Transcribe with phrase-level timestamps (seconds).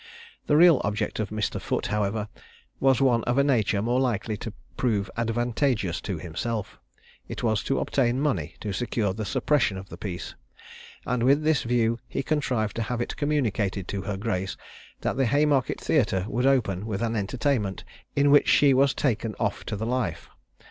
[0.47, 1.61] The real object of Mr.
[1.61, 2.27] Foote, however,
[2.79, 6.79] was one of a nature more likely to prove advantageous to himself
[7.27, 10.33] it was to obtain money to secure the suppression of the piece;
[11.05, 14.57] and with this view he contrived to have it communicated to her grace
[15.01, 17.83] that the Haymarket Theatre would open with an entertainment
[18.15, 20.31] in which she was taken off to the life.